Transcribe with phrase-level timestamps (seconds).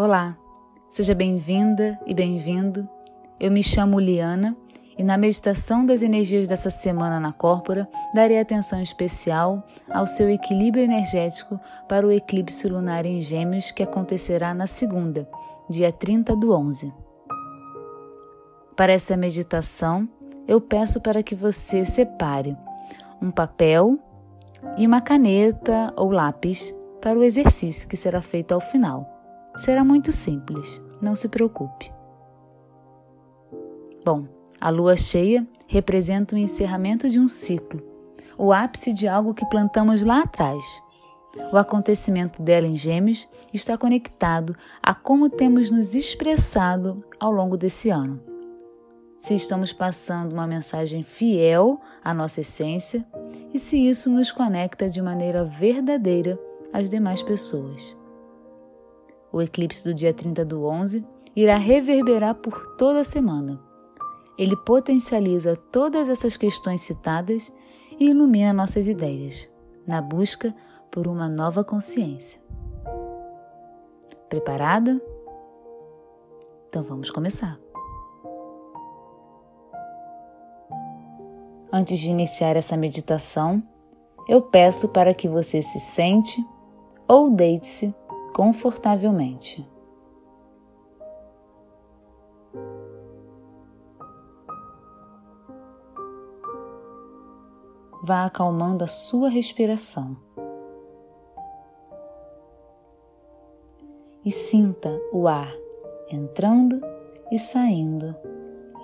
[0.00, 0.34] Olá,
[0.88, 2.88] seja bem-vinda e bem-vindo.
[3.38, 4.56] Eu me chamo Liana
[4.96, 10.84] e na meditação das energias dessa semana na Córpora darei atenção especial ao seu equilíbrio
[10.84, 15.28] energético para o eclipse lunar em Gêmeos que acontecerá na segunda,
[15.68, 16.90] dia 30 do 11.
[18.74, 20.08] Para essa meditação,
[20.48, 22.56] eu peço para que você separe
[23.20, 23.98] um papel
[24.78, 29.19] e uma caneta ou lápis para o exercício que será feito ao final.
[29.60, 31.92] Será muito simples, não se preocupe.
[34.02, 34.24] Bom,
[34.58, 37.82] a lua cheia representa o encerramento de um ciclo,
[38.38, 40.64] o ápice de algo que plantamos lá atrás.
[41.52, 47.90] O acontecimento dela em Gêmeos está conectado a como temos nos expressado ao longo desse
[47.90, 48.18] ano.
[49.18, 53.06] Se estamos passando uma mensagem fiel à nossa essência
[53.52, 56.40] e se isso nos conecta de maneira verdadeira
[56.72, 57.99] às demais pessoas.
[59.32, 61.04] O eclipse do dia 30 do 11
[61.36, 63.60] irá reverberar por toda a semana.
[64.36, 67.52] Ele potencializa todas essas questões citadas
[67.98, 69.48] e ilumina nossas ideias,
[69.86, 70.54] na busca
[70.90, 72.40] por uma nova consciência.
[74.28, 75.00] Preparada?
[76.68, 77.58] Então vamos começar.
[81.72, 83.62] Antes de iniciar essa meditação,
[84.28, 86.44] eu peço para que você se sente
[87.06, 87.94] ou deite-se
[88.34, 89.68] confortavelmente.
[98.02, 100.16] Vá acalmando a sua respiração.
[104.24, 105.52] E sinta o ar
[106.10, 106.80] entrando
[107.30, 108.14] e saindo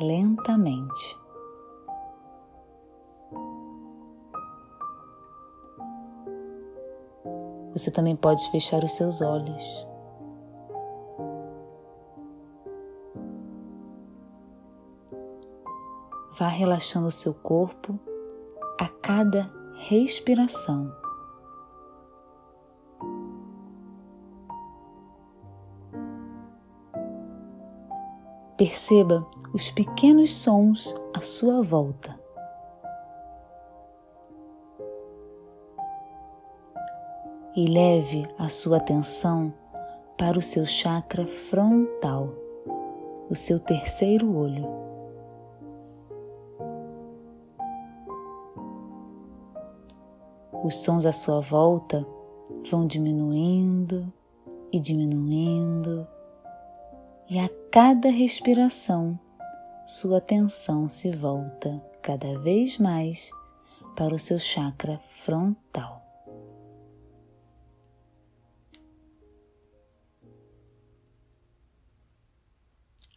[0.00, 1.23] lentamente.
[7.74, 9.86] Você também pode fechar os seus olhos.
[16.38, 17.98] Vá relaxando o seu corpo
[18.80, 19.50] a cada
[19.88, 20.92] respiração.
[28.56, 32.23] Perceba os pequenos sons à sua volta.
[37.56, 39.52] E leve a sua atenção
[40.16, 42.34] para o seu chakra frontal,
[43.30, 44.66] o seu terceiro olho.
[50.64, 52.06] Os sons à sua volta
[52.70, 54.12] vão diminuindo
[54.72, 56.06] e diminuindo,
[57.28, 59.18] e a cada respiração
[59.86, 63.30] sua atenção se volta cada vez mais
[63.94, 66.03] para o seu chakra frontal.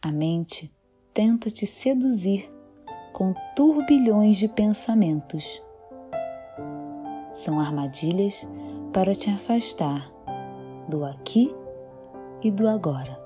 [0.08, 0.72] A mente
[1.12, 2.50] tenta te seduzir
[3.12, 5.62] com turbilhões de pensamentos.
[7.34, 8.48] São armadilhas
[8.90, 10.10] para te afastar
[10.88, 11.54] do aqui
[12.42, 13.20] e do agora.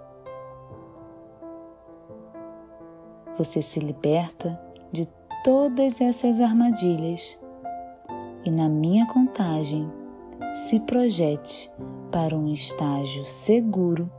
[3.38, 4.60] Você se liberta
[4.90, 5.06] de
[5.44, 7.38] todas essas armadilhas
[8.44, 9.88] e, na minha contagem,
[10.52, 11.72] se projete
[12.10, 14.10] para um estágio seguro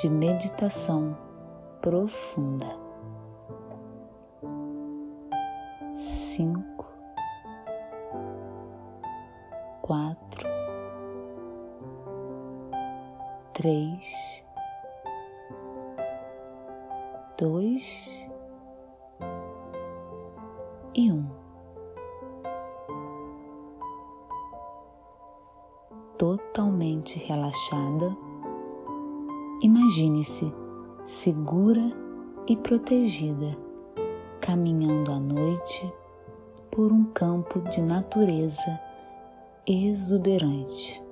[0.00, 1.27] de meditação
[1.88, 2.68] profunda.
[5.96, 6.84] Cinco,
[9.80, 10.46] quatro,
[13.54, 14.44] três,
[17.38, 18.28] dois
[20.94, 21.26] e um.
[26.18, 28.14] Totalmente relaxada,
[29.62, 30.67] imagine-se
[31.08, 31.90] segura
[32.46, 33.56] e protegida,
[34.42, 35.90] caminhando à noite
[36.70, 38.78] por um campo de natureza
[39.66, 41.02] exuberante.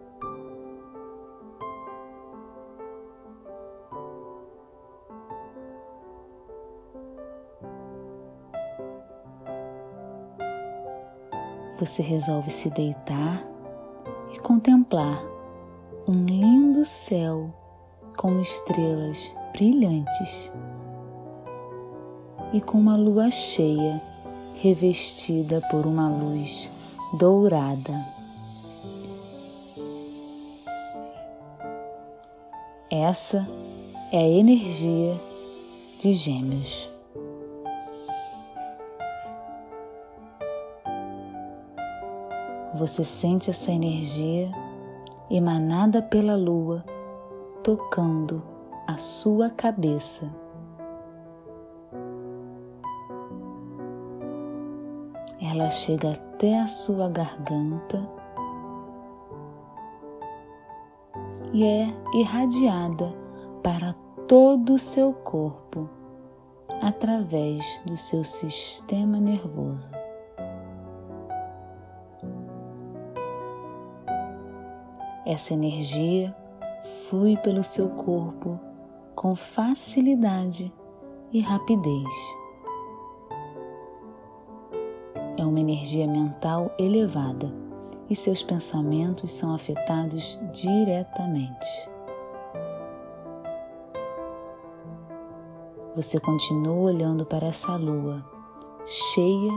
[11.78, 13.46] Você resolve se deitar
[14.34, 15.22] e contemplar
[16.06, 17.50] um lindo céu
[18.16, 20.52] com estrelas brilhantes
[22.52, 24.02] e com uma lua cheia
[24.56, 26.70] revestida por uma luz
[27.14, 28.04] dourada.
[32.90, 33.48] Essa
[34.12, 35.18] é a energia
[36.00, 36.90] de Gêmeos.
[42.74, 44.52] Você sente essa energia
[45.30, 46.84] emanada pela lua
[47.62, 48.55] tocando
[48.86, 50.30] a sua cabeça.
[55.42, 58.08] Ela chega até a sua garganta
[61.52, 63.12] e é irradiada
[63.62, 63.94] para
[64.28, 65.88] todo o seu corpo
[66.82, 69.90] através do seu sistema nervoso.
[75.24, 76.34] Essa energia
[77.08, 78.60] flui pelo seu corpo
[79.16, 80.70] com facilidade
[81.32, 82.08] e rapidez.
[85.38, 87.52] É uma energia mental elevada
[88.10, 91.90] e seus pensamentos são afetados diretamente.
[95.96, 98.22] Você continua olhando para essa lua
[98.84, 99.52] cheia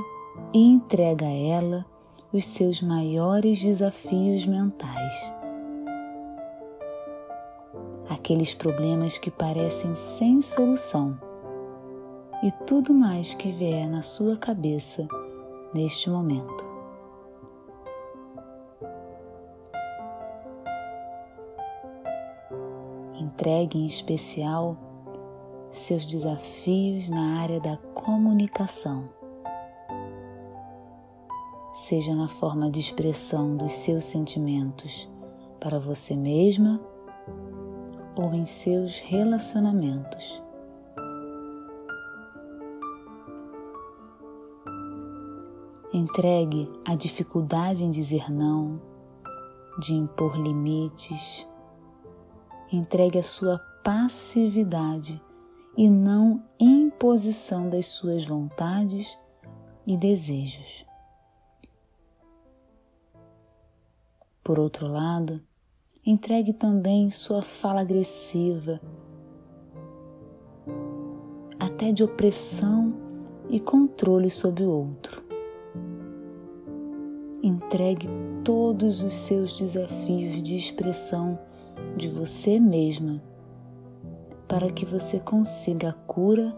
[0.54, 1.86] e entrega a ela
[2.32, 5.39] os seus maiores desafios mentais
[8.30, 11.20] aqueles problemas que parecem sem solução
[12.44, 15.08] e tudo mais que vier na sua cabeça
[15.74, 16.64] neste momento.
[23.20, 24.78] Entregue em especial
[25.72, 29.10] seus desafios na área da comunicação,
[31.74, 35.10] seja na forma de expressão dos seus sentimentos
[35.60, 36.80] para você mesma
[38.20, 40.44] ou em seus relacionamentos.
[45.94, 48.82] Entregue a dificuldade em dizer não,
[49.80, 51.48] de impor limites.
[52.70, 55.24] Entregue a sua passividade
[55.78, 59.18] e não imposição das suas vontades
[59.88, 60.86] e desejos.
[64.44, 65.42] Por outro lado,
[66.10, 68.82] Entregue também sua fala agressiva,
[71.60, 72.92] até de opressão
[73.48, 75.24] e controle sobre o outro.
[77.44, 78.10] Entregue
[78.44, 81.38] todos os seus desafios de expressão
[81.96, 83.22] de você mesma
[84.48, 86.58] para que você consiga a cura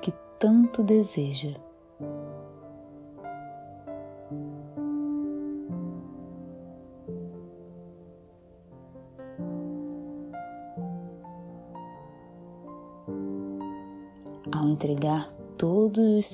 [0.00, 1.65] que tanto deseja.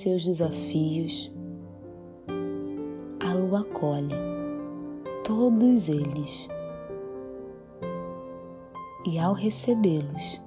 [0.03, 1.33] Seus desafios,
[3.21, 4.13] a lua acolhe
[5.25, 6.49] todos eles
[9.07, 10.43] e ao recebê-los,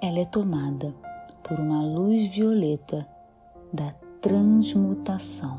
[0.00, 0.94] ela é tomada
[1.42, 3.06] por uma luz violeta
[3.74, 3.92] da
[4.22, 5.58] transmutação.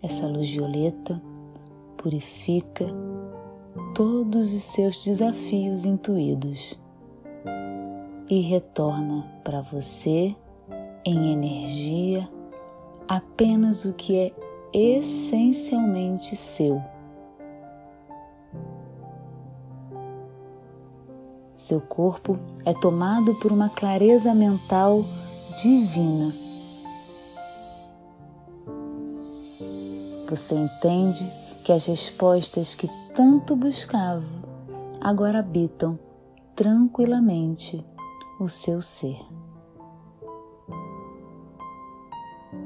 [0.00, 1.20] Essa luz violeta
[1.96, 2.86] purifica
[3.92, 6.79] todos os seus desafios intuídos
[8.30, 10.36] e retorna para você
[11.04, 12.30] em energia
[13.08, 14.32] apenas o que é
[14.72, 16.80] essencialmente seu.
[21.56, 25.04] Seu corpo é tomado por uma clareza mental
[25.60, 26.32] divina.
[30.28, 31.28] Você entende
[31.64, 34.22] que as respostas que tanto buscava
[35.00, 35.98] agora habitam
[36.54, 37.84] tranquilamente
[38.40, 39.18] o seu ser.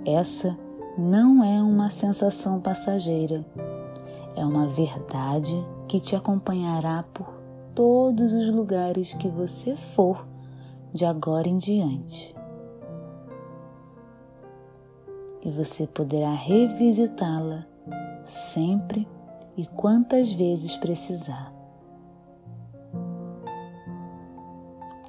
[0.07, 0.57] Essa
[0.97, 3.45] não é uma sensação passageira,
[4.37, 7.27] é uma verdade que te acompanhará por
[7.75, 10.25] todos os lugares que você for
[10.93, 12.35] de agora em diante.
[15.43, 17.67] E você poderá revisitá-la
[18.25, 19.07] sempre
[19.57, 21.54] e quantas vezes precisar.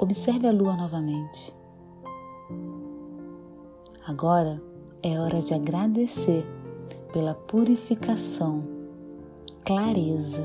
[0.06, 1.52] Observe a lua novamente.
[4.06, 4.62] Agora
[5.02, 6.46] é hora de agradecer
[7.12, 8.64] pela purificação,
[9.66, 10.44] clareza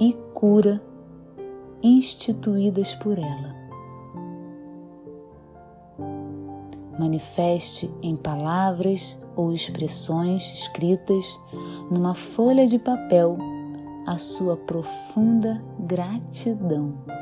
[0.00, 0.82] e cura
[1.82, 3.54] instituídas por ela.
[6.98, 11.38] Manifeste em palavras ou expressões escritas
[11.90, 13.36] numa folha de papel
[14.06, 17.19] a sua profunda gratidão.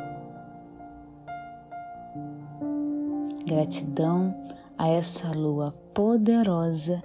[3.49, 4.37] Gratidão
[4.77, 7.03] a essa lua poderosa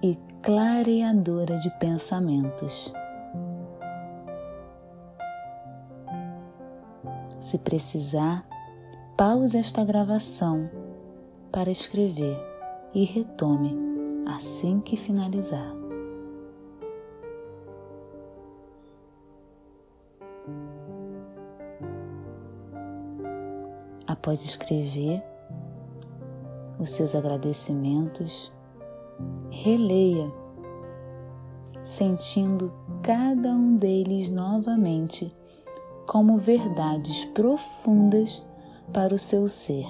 [0.00, 2.92] e clareadora de pensamentos.
[7.40, 8.46] Se precisar,
[9.16, 10.70] pause esta gravação
[11.50, 12.38] para escrever
[12.94, 13.76] e retome
[14.26, 15.74] assim que finalizar.
[24.06, 25.20] Após escrever,
[26.80, 28.50] os seus agradecimentos,
[29.50, 30.32] releia,
[31.84, 32.72] sentindo
[33.02, 35.34] cada um deles novamente
[36.06, 38.42] como verdades profundas
[38.92, 39.86] para o seu ser.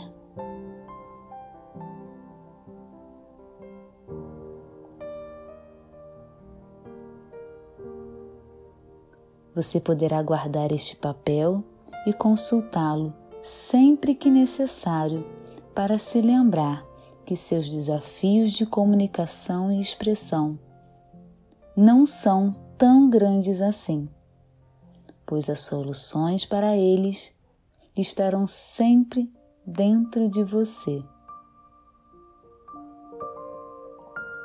[9.54, 11.62] Você poderá guardar este papel
[12.06, 15.39] e consultá-lo sempre que necessário
[15.74, 16.84] para se lembrar
[17.24, 20.58] que seus desafios de comunicação e expressão
[21.76, 24.08] não são tão grandes assim,
[25.24, 27.32] pois as soluções para eles
[27.96, 29.32] estarão sempre
[29.66, 31.02] dentro de você.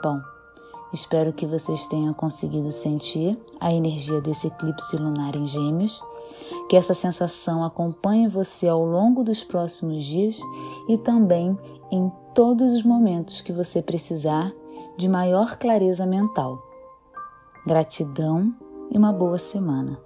[0.03, 0.21] Bom,
[0.95, 6.01] Espero que vocês tenham conseguido sentir a energia desse eclipse lunar em Gêmeos,
[6.69, 10.39] que essa sensação acompanhe você ao longo dos próximos dias
[10.89, 11.57] e também
[11.91, 14.53] em todos os momentos que você precisar
[14.97, 16.61] de maior clareza mental.
[17.65, 18.53] Gratidão
[18.91, 19.99] e uma boa semana.